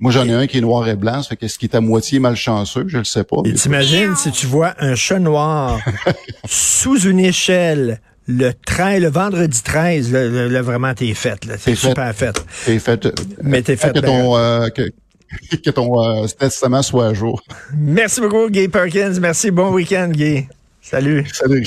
Moi, 0.00 0.12
j'en 0.12 0.26
ai 0.26 0.32
un 0.32 0.46
qui 0.46 0.58
est 0.58 0.60
noir 0.60 0.88
et 0.88 0.96
blanc, 0.96 1.22
ça 1.22 1.30
fait 1.30 1.36
qu'est-ce 1.36 1.58
qui 1.58 1.66
est 1.66 1.74
à 1.74 1.80
moitié 1.80 2.18
malchanceux, 2.18 2.84
je 2.86 2.98
le 2.98 3.04
sais 3.04 3.24
pas. 3.24 3.38
Et 3.44 3.52
t'imagines 3.54 4.14
si 4.16 4.30
tu 4.30 4.46
vois 4.46 4.74
un 4.78 4.94
chat 4.94 5.18
noir 5.18 5.78
sous 6.48 7.00
une 7.00 7.20
échelle 7.20 8.00
le 8.28 8.52
train, 8.52 8.98
le 8.98 9.08
vendredi 9.08 9.62
13, 9.62 10.12
là, 10.12 10.62
vraiment, 10.62 10.94
t'es 10.94 11.14
fait. 11.14 11.38
C'est 11.58 11.74
super 11.74 12.12
fait. 12.14 12.42
T'es 12.64 12.78
fait. 12.78 13.08
Mais 13.42 13.62
t'es 13.62 13.76
fait. 13.76 13.92
Que 13.92 14.00
ton, 14.00 14.36
euh, 14.36 14.68
que, 14.68 14.90
que 15.64 15.70
ton 15.70 16.02
euh, 16.02 16.26
testament 16.26 16.82
soit 16.82 17.06
à 17.06 17.14
jour. 17.14 17.42
Merci 17.76 18.20
beaucoup, 18.20 18.50
Guy 18.50 18.68
Perkins. 18.68 19.14
Merci. 19.20 19.50
Bon 19.50 19.72
week-end, 19.72 20.08
Guy. 20.12 20.46
Salut. 20.82 21.24
Salut. 21.32 21.64